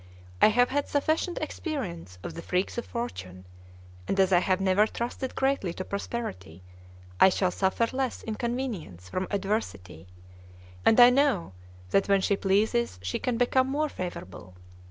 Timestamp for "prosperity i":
5.85-7.29